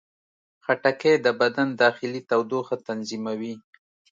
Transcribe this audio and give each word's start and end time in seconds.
خټکی 0.65 1.13
د 1.25 1.27
بدن 1.41 1.67
داخلي 1.83 2.21
تودوخه 2.29 2.75
تنظیموي. 2.87 3.55